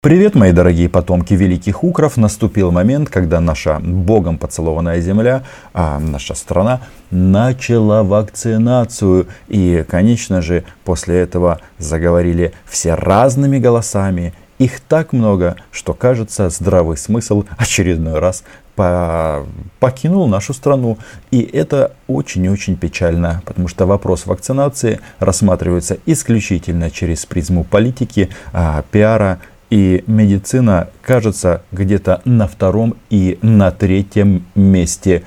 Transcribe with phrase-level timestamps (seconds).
[0.00, 2.16] Привет, мои дорогие потомки великих укров!
[2.16, 5.42] Наступил момент, когда наша богом поцелованная земля,
[5.74, 9.26] а наша страна, начала вакцинацию.
[9.48, 14.34] И, конечно же, после этого заговорили все разными голосами.
[14.60, 18.44] Их так много, что, кажется, здравый смысл очередной раз
[18.76, 19.44] по
[19.80, 20.96] покинул нашу страну.
[21.32, 29.40] И это очень-очень печально, потому что вопрос вакцинации рассматривается исключительно через призму политики, а, пиара
[29.70, 35.24] и медицина кажется где-то на втором и на третьем месте.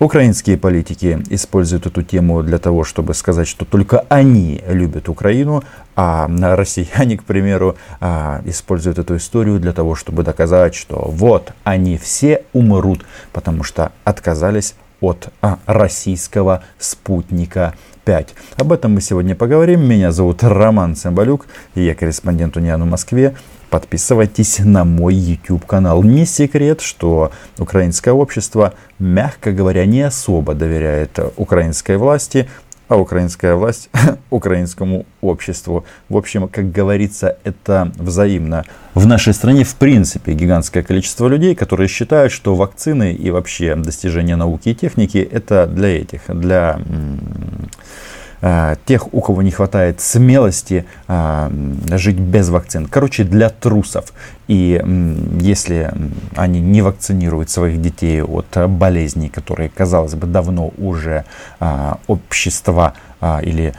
[0.00, 5.64] Украинские политики используют эту тему для того, чтобы сказать, что только они любят Украину,
[5.96, 11.98] а россияне, к примеру, а, используют эту историю для того, чтобы доказать, что вот они
[11.98, 18.34] все умрут, потому что отказались от а, российского спутника 5.
[18.56, 19.86] Об этом мы сегодня поговорим.
[19.86, 23.34] Меня зовут Роман Цымбалюк, я корреспондент Униану в Москве.
[23.70, 26.02] Подписывайтесь на мой YouTube канал.
[26.02, 32.48] Не секрет, что украинское общество, мягко говоря, не особо доверяет украинской власти,
[32.88, 33.90] а украинская власть
[34.30, 35.84] украинскому обществу.
[36.08, 38.64] В общем, как говорится, это взаимно.
[38.94, 44.36] В нашей стране, в принципе, гигантское количество людей, которые считают, что вакцины и вообще достижения
[44.36, 46.80] науки и техники это для этих, для
[48.84, 51.50] тех, у кого не хватает смелости э,
[51.90, 52.86] жить без вакцин.
[52.86, 54.12] Короче, для трусов.
[54.46, 54.80] И
[55.40, 55.92] если
[56.36, 61.24] они не вакцинируют своих детей от болезней, которые, казалось бы, давно уже
[61.60, 62.94] э, общество
[63.42, 63.74] или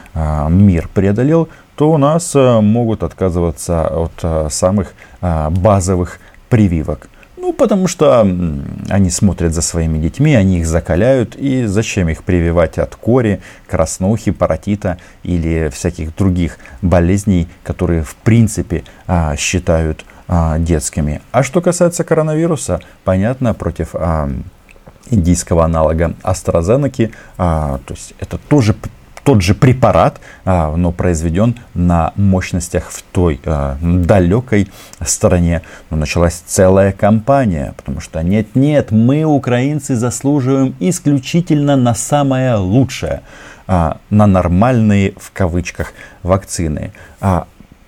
[0.49, 7.07] мир преодолел, то у нас могут отказываться от самых базовых прививок.
[7.49, 8.21] Ну, потому что
[8.89, 14.29] они смотрят за своими детьми, они их закаляют, и зачем их прививать от кори, краснухи,
[14.29, 21.23] паротита или всяких других болезней, которые в принципе а, считают а, детскими.
[21.31, 24.29] А что касается коронавируса, понятно, против а,
[25.09, 28.75] индийского аналога AstraZeneca, то есть это тоже
[29.29, 34.69] тот же препарат, а, но произведен на мощностях в той а, далекой
[35.05, 35.61] стороне.
[35.91, 43.21] Но началась целая кампания, потому что нет-нет, мы, украинцы, заслуживаем исключительно на самое лучшее,
[43.67, 46.91] а, на нормальные, в кавычках, вакцины.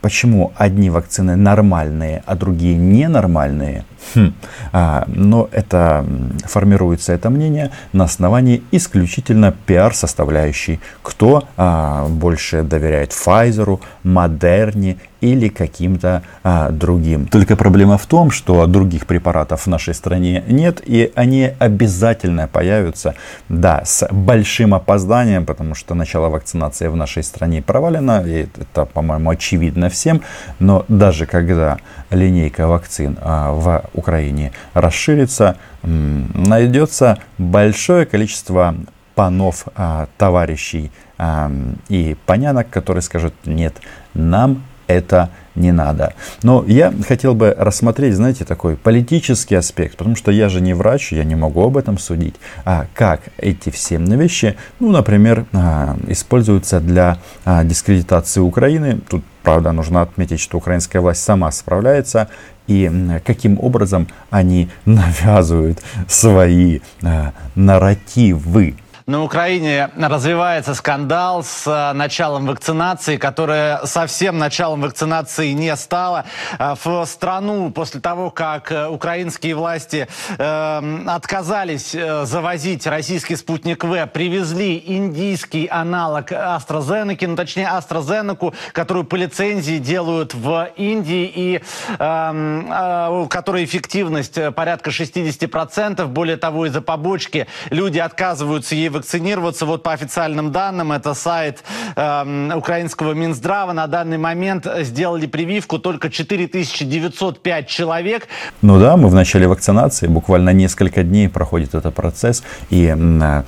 [0.01, 3.85] Почему одни вакцины нормальные, а другие ненормальные?
[4.16, 4.34] Хм.
[4.73, 6.03] А, но это
[6.45, 10.79] формируется это мнение на основании исключительно пиар-составляющей.
[11.03, 17.28] Кто а, больше доверяет Pfizer, Модерне или каким-то а, другим.
[17.28, 23.16] Только проблема в том, что других препаратов в нашей стране нет, и они обязательно появятся,
[23.48, 29.30] да, с большим опозданием, потому что начало вакцинации в нашей стране провалено, и это, по-моему,
[29.30, 30.22] очевидно всем,
[30.60, 31.78] но даже когда
[32.10, 38.76] линейка вакцин а, в Украине расширится, найдется большое количество
[39.16, 41.52] панов, а, товарищей а,
[41.90, 43.76] и понянок, которые скажут, нет,
[44.14, 46.13] нам это не надо.
[46.44, 51.12] Но я хотел бы рассмотреть, знаете, такой политический аспект, потому что я же не врач,
[51.12, 52.35] я не могу об этом судить.
[52.66, 59.00] А как эти все вещи, ну, например, а, используются для а, дискредитации Украины.
[59.09, 62.30] Тут, правда, нужно отметить, что украинская власть сама справляется
[62.68, 62.90] и
[63.25, 68.75] каким образом они навязывают свои а, нарративы.
[69.07, 76.25] На Украине развивается скандал с э, началом вакцинации, которая совсем началом вакцинации не стала.
[76.59, 80.07] Э, в страну после того, как э, украинские власти
[80.38, 89.16] э, отказались завозить российский спутник В, привезли индийский аналог AstraZeneca, ну точнее AstraZeneca, которую по
[89.16, 91.62] лицензии делают в Индии и э,
[91.97, 96.06] э, у которой эффективность порядка 60%.
[96.06, 99.66] Более того, из-за побочки люди отказываются ей вакцинироваться.
[99.66, 101.63] Вот по официальным данным, это сайт
[101.96, 103.74] э, украинского Минздрава.
[103.74, 108.28] На данный момент сделали прививку только 4905 человек.
[108.62, 112.44] Ну да, мы в начале вакцинации, буквально несколько дней проходит этот процесс.
[112.69, 113.44] И э,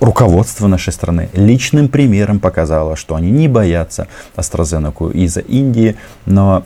[0.00, 5.96] руководство нашей страны личным примером показало, что они не боятся AstraZeneca из-за Индии,
[6.26, 6.64] но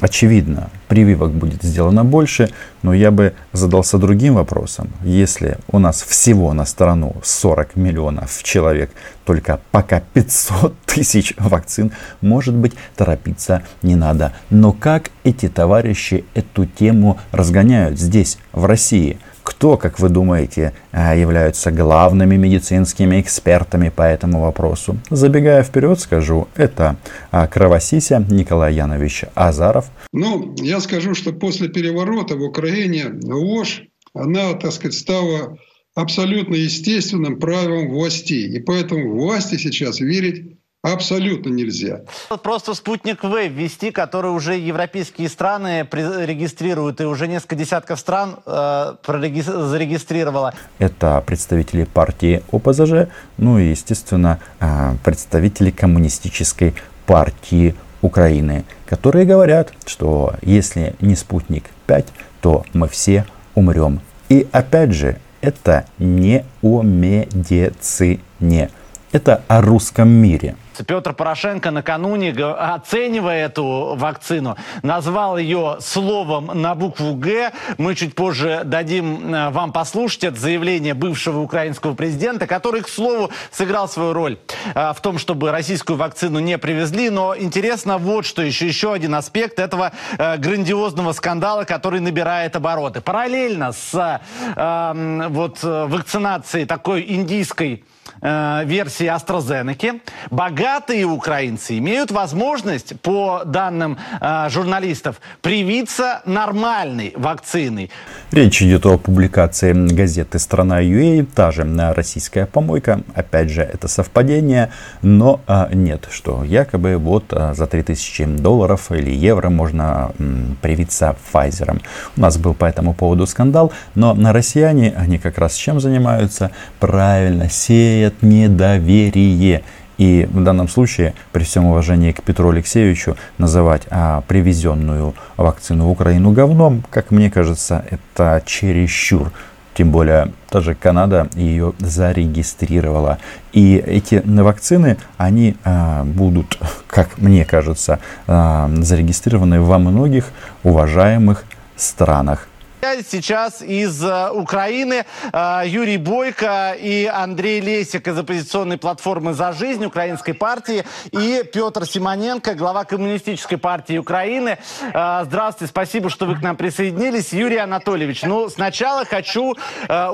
[0.00, 2.50] Очевидно, прививок будет сделано больше,
[2.82, 4.90] но я бы задался другим вопросом.
[5.04, 8.90] Если у нас всего на страну 40 миллионов человек,
[9.24, 14.32] только пока 500 тысяч вакцин, может быть, торопиться не надо.
[14.50, 19.18] Но как эти товарищи эту тему разгоняют здесь, в России–
[19.50, 24.96] кто, как вы думаете, а, являются главными медицинскими экспертами по этому вопросу?
[25.10, 26.96] Забегая вперед, скажу, это
[27.32, 29.90] а, кровосися Николай Янович Азаров.
[30.12, 33.82] Ну, я скажу, что после переворота в Украине ложь,
[34.14, 35.58] она, так сказать, стала
[35.96, 38.56] абсолютно естественным правилом власти.
[38.56, 42.00] И поэтому власти сейчас верить Абсолютно нельзя.
[42.42, 48.94] Просто спутник В ввести, который уже европейские страны регистрируют, и уже несколько десятков стран э,
[49.06, 50.54] зарегистрировало.
[50.78, 56.74] Это представители партии ОПЗЖ, ну и, естественно, э, представители коммунистической
[57.04, 62.06] партии Украины, которые говорят, что если не спутник 5,
[62.40, 64.00] то мы все умрем.
[64.30, 68.70] И опять же, это не о медицине,
[69.12, 70.56] это о русском мире.
[70.86, 77.52] Петр Порошенко накануне, оценивая эту вакцину, назвал ее словом на букву «Г».
[77.78, 83.30] Мы чуть позже дадим э, вам послушать это заявление бывшего украинского президента, который, к слову,
[83.50, 84.38] сыграл свою роль
[84.74, 87.10] э, в том, чтобы российскую вакцину не привезли.
[87.10, 93.00] Но интересно вот что еще, еще один аспект этого э, грандиозного скандала, который набирает обороты.
[93.00, 94.20] Параллельно с
[94.54, 97.84] вот, вакцинацией такой индийской
[98.20, 100.00] э, версии AstraZeneca,
[100.30, 107.90] богатые украинцы имеют возможность, по данным э, журналистов, привиться нормальной вакциной.
[108.30, 111.64] Речь идет о публикации газеты «Страна ЮЭ», та же
[111.94, 113.02] российская помойка.
[113.14, 114.70] Опять же, это совпадение,
[115.02, 121.16] но а, нет, что якобы вот а, за 3000 долларов или евро можно м, привиться
[121.32, 121.80] Pfizer.
[122.16, 126.50] У нас был по этому поводу скандал, но на россияне, они как раз чем занимаются?
[126.78, 129.62] Правильно, сеют сеет недоверие.
[129.98, 135.90] И в данном случае, при всем уважении к Петру Алексеевичу, называть а, привезенную вакцину в
[135.90, 139.32] Украину говном, как мне кажется, это чересчур.
[139.74, 143.18] Тем более, даже Канада ее зарегистрировала.
[143.52, 150.26] И эти вакцины, они а, будут, как мне кажется, а, зарегистрированы во многих
[150.62, 151.44] уважаемых
[151.76, 152.49] странах.
[152.80, 159.84] Сейчас из э, Украины э, Юрий Бойко и Андрей Лесик из оппозиционной платформы «За жизнь»
[159.84, 164.56] украинской партии и Петр Симоненко, глава коммунистической партии Украины.
[164.94, 167.34] Э, здравствуйте, спасибо, что вы к нам присоединились.
[167.34, 169.56] Юрий Анатольевич, ну, сначала хочу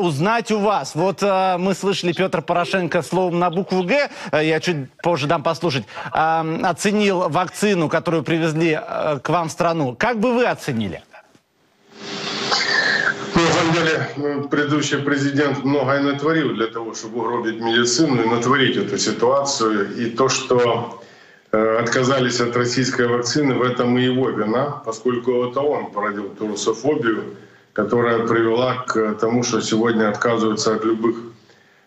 [0.01, 0.95] узнать у вас.
[0.95, 7.29] Вот мы слышали Петр Порошенко словом на букву «Г», я чуть позже дам послушать, оценил
[7.29, 9.95] вакцину, которую привезли к вам в страну.
[9.97, 11.03] Как бы вы оценили?
[13.57, 18.99] Самом деле, ну, предыдущий президент многое натворил для того, чтобы угробить медицину и натворить эту
[18.99, 19.97] ситуацию.
[19.97, 21.03] И то, что
[21.53, 26.55] э, отказались от российской вакцины, в этом и его вина, поскольку это он породил ту
[27.73, 31.17] которая привела к тому, что сегодня отказываются от любых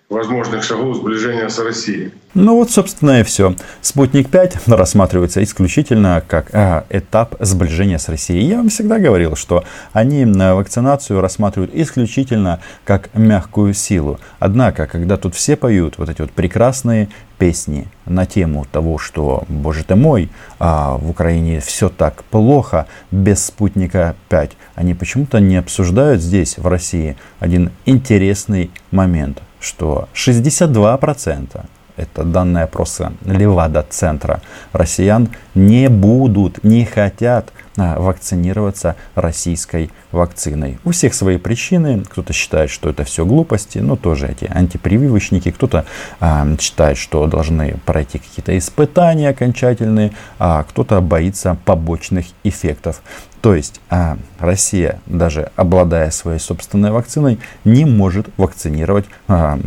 [0.09, 2.11] возможных шагов сближения с Россией.
[2.33, 3.55] Ну вот, собственно, и все.
[3.81, 8.45] Спутник 5 рассматривается исключительно как а, этап сближения с Россией.
[8.45, 9.63] Я вам всегда говорил, что
[9.93, 14.19] они вакцинацию рассматривают исключительно как мягкую силу.
[14.39, 19.83] Однако, когда тут все поют вот эти вот прекрасные песни на тему того, что, боже
[19.83, 26.21] ты мой, а в Украине все так плохо без спутника 5, они почему-то не обсуждают
[26.21, 31.65] здесь, в России, один интересный момент– что 62%
[31.99, 34.41] это данные опроса Левада-центра,
[34.73, 40.79] россиян не будут, не хотят а, вакцинироваться российской вакциной.
[40.83, 42.03] У всех свои причины.
[42.09, 45.51] Кто-то считает, что это все глупости, но тоже эти антипрививочники.
[45.51, 45.85] Кто-то
[46.19, 53.01] а, считает, что должны пройти какие-то испытания окончательные, а кто-то боится побочных эффектов.
[53.41, 59.59] То есть а, Россия, даже обладая своей собственной вакциной, не может вакцинировать а,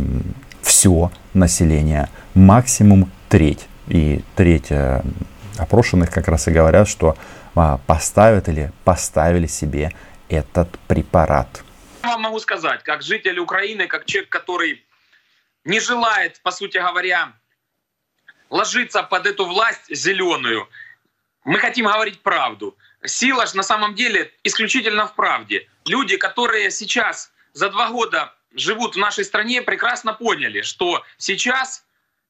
[0.61, 3.67] все население, максимум треть.
[3.87, 5.03] И треть а,
[5.57, 7.17] опрошенных как раз и говорят, что
[7.55, 9.91] а, поставят или поставили себе
[10.29, 11.63] этот препарат.
[12.03, 14.83] Я вам могу сказать, как житель Украины, как человек, который
[15.63, 17.33] не желает, по сути говоря,
[18.49, 20.67] ложиться под эту власть зеленую,
[21.45, 22.77] мы хотим говорить правду.
[23.05, 25.67] Сила же на самом деле исключительно в правде.
[25.85, 31.83] Люди, которые сейчас за два года живут в нашей стране, прекрасно поняли, что сейчас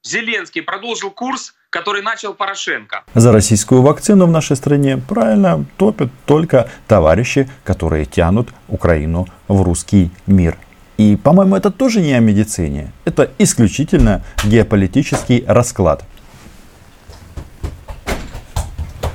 [0.04, 3.04] Зеленский продолжил курс, который начал Порошенко.
[3.16, 10.12] За российскую вакцину в нашей стране правильно топят только товарищи, которые тянут Украину в русский
[10.28, 10.58] мир.
[10.98, 12.92] И, по-моему, это тоже не о медицине.
[13.06, 16.06] Это исключительно геополитический расклад.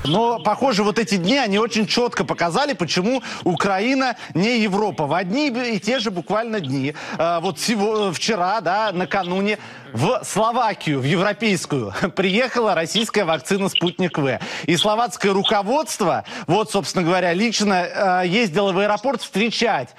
[0.09, 5.07] Но, похоже, вот эти дни, они очень четко показали, почему Украина не Европа.
[5.07, 6.95] В одни и те же буквально дни.
[7.19, 9.59] А, вот всего, вчера, да, накануне
[9.93, 14.39] в Словакию, в европейскую, приехала российская вакцина «Спутник В».
[14.67, 19.91] И словацкое руководство, вот, собственно говоря, лично э, ездило в аэропорт встречать.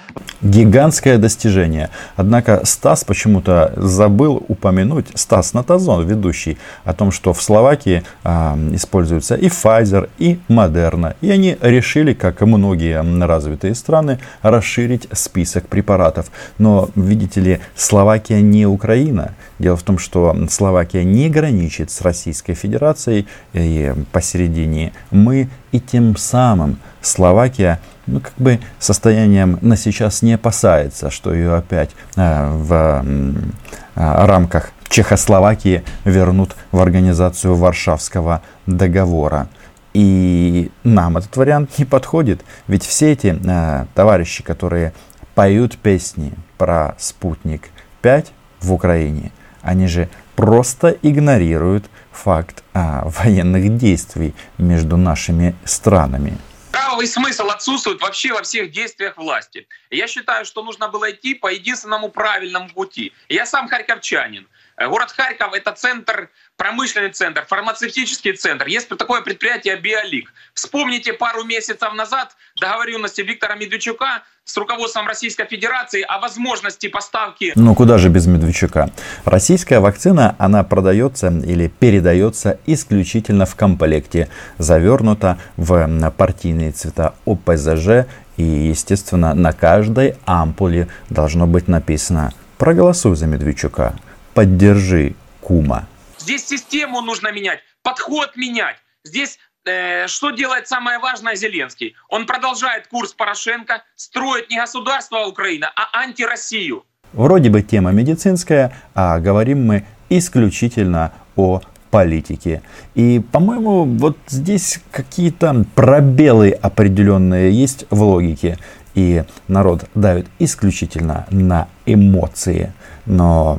[0.41, 1.89] Гигантское достижение.
[2.15, 8.29] Однако Стас почему-то забыл упомянуть, Стас Натазон, ведущий, о том, что в Словакии э,
[8.73, 11.15] используются и Pfizer, и Moderna.
[11.21, 16.27] И они решили, как и многие развитые страны, расширить список препаратов.
[16.57, 19.33] Но, видите ли, Словакия не Украина.
[19.59, 26.15] Дело в том, что Словакия не граничит с Российской Федерацией, и посередине мы, и тем
[26.15, 33.05] самым Словакия ну, как бы состоянием на сейчас не опасается, что ее опять э, в
[33.05, 39.47] э, рамках Чехословакии вернут в организацию Варшавского договора.
[39.93, 42.41] И нам этот вариант не подходит.
[42.67, 44.93] Ведь все эти э, товарищи, которые
[45.35, 47.69] поют песни про спутник
[48.01, 48.31] 5
[48.61, 49.31] в Украине,
[49.69, 56.37] они же просто игнорируют факт а, военных действий между нашими странами.
[56.69, 59.67] Здравый смысл отсутствует вообще во всех действиях власти.
[59.91, 63.13] Я считаю, что нужно было идти по единственному правильному пути.
[63.29, 64.47] Я сам харьковчанин.
[64.79, 68.67] Э, город Харьков– это центр, промышленный центр, фармацевтический центр.
[68.67, 70.31] Есть такое предприятие «Биолик».
[70.53, 77.51] Вспомните пару месяцев назад договоренности Виктора Медведчука с руководством Российской Федерации о возможности поставки...
[77.55, 78.89] Ну куда же без Медведчука?
[79.25, 88.07] Российская вакцина, она продается или передается исключительно в комплекте, завернута в партийные цвета ОПЗЖ
[88.37, 93.93] и, естественно, на каждой ампуле должно быть написано «Проголосуй за Медведчука»
[94.39, 95.85] поддержи кума.
[96.17, 98.77] Здесь систему нужно менять, подход менять.
[99.03, 101.93] Здесь э, что делает самое важное Зеленский?
[102.07, 106.85] Он продолжает курс Порошенко, строит не государство Украина, а антироссию.
[107.11, 111.59] Вроде бы тема медицинская, а говорим мы исключительно о
[111.91, 112.61] политике.
[112.95, 118.57] И, по-моему, вот здесь какие-то пробелы определенные есть в логике.
[118.99, 122.73] И народ давит исключительно на эмоции.
[123.05, 123.57] Но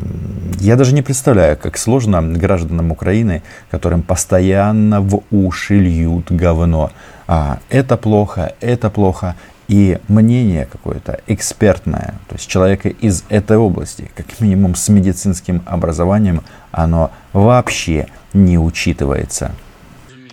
[0.58, 6.90] я даже не представляю, как сложно гражданам Украины, которым постоянно в уши льют говно.
[7.26, 9.34] А, это плохо, это плохо.
[9.66, 16.42] И мнение какое-то экспертное, то есть человека из этой области, как минимум с медицинским образованием,
[16.70, 19.52] оно вообще не учитывается.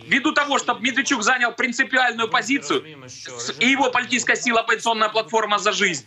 [0.07, 2.83] Ввиду того, что Медведчук занял принципиальную позицию,
[3.59, 6.05] и его политическая сила «Оппозиционная платформа за жизнь»,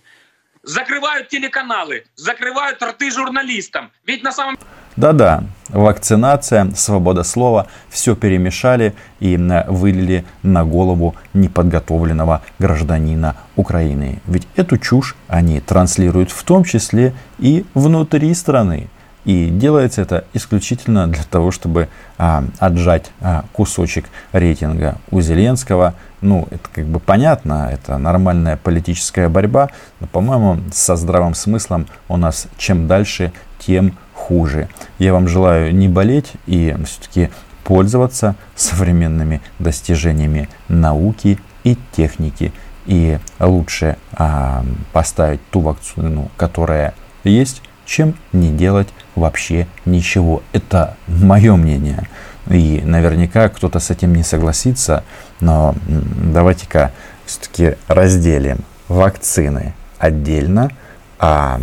[0.62, 3.90] закрывают телеканалы, закрывают рты журналистам.
[4.04, 4.59] Ведь на самом
[4.97, 9.37] да-да, вакцинация, свобода слова, все перемешали и
[9.69, 14.21] вылили на голову неподготовленного гражданина Украины.
[14.26, 18.88] Ведь эту чушь они транслируют в том числе и внутри страны.
[19.25, 25.95] И делается это исключительно для того, чтобы а, отжать а, кусочек рейтинга у Зеленского.
[26.23, 29.69] Ну, это как бы понятно, это нормальная политическая борьба,
[30.00, 34.69] но, по-моему, со здравым смыслом у нас чем дальше, тем хуже.
[34.99, 37.31] Я вам желаю не болеть и все-таки
[37.65, 42.53] пользоваться современными достижениями науки и техники.
[42.87, 50.43] И лучше а, поставить ту вакцину, которая есть, чем не делать вообще ничего.
[50.53, 52.09] Это мое мнение.
[52.49, 55.03] И наверняка кто-то с этим не согласится,
[55.41, 56.93] но давайте-ка
[57.27, 60.71] все-таки разделим вакцины отдельно,
[61.19, 61.61] а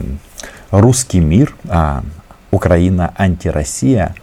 [0.69, 2.03] русский мир, а
[2.51, 4.13] Украина, антироссия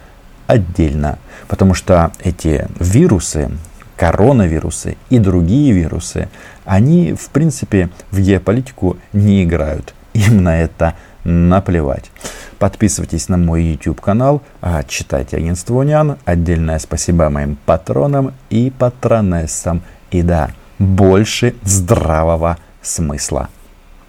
[0.45, 1.17] отдельно.
[1.47, 3.49] Потому что эти вирусы,
[3.97, 6.29] коронавирусы и другие вирусы,
[6.65, 9.95] они в принципе в геополитику не играют.
[10.13, 12.11] Им на это наплевать.
[12.59, 16.17] Подписывайтесь на мой YouTube канал, а, читайте агентство Униан.
[16.23, 19.81] Отдельное спасибо моим патронам и патронессам.
[20.11, 23.49] И да, больше здравого смысла.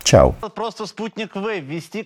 [0.05, 0.37] Чао.
[0.55, 2.05] Просто спутник В ввести